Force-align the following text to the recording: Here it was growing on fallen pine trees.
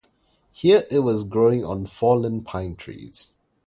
Here 0.51 0.87
it 0.89 1.01
was 1.01 1.23
growing 1.23 1.63
on 1.63 1.85
fallen 1.85 2.41
pine 2.43 2.75
trees. 2.75 3.33